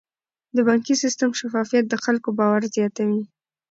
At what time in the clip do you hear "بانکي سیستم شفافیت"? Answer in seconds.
0.67-1.85